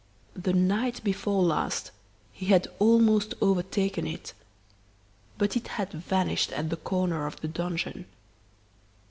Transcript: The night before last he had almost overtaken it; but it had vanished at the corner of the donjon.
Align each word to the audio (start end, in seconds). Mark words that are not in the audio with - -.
The 0.33 0.51
night 0.53 0.99
before 1.03 1.43
last 1.43 1.91
he 2.31 2.47
had 2.47 2.67
almost 2.79 3.35
overtaken 3.39 4.07
it; 4.07 4.33
but 5.37 5.55
it 5.55 5.67
had 5.77 5.91
vanished 5.91 6.51
at 6.53 6.71
the 6.71 6.77
corner 6.77 7.27
of 7.27 7.39
the 7.41 7.47
donjon. 7.47 8.07